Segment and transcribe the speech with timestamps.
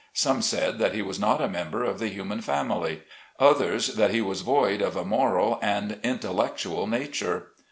[0.13, 3.03] Some said that he was not a member of the human fam ily;
[3.39, 7.51] others, that he was void of a moral and intel lectual nature.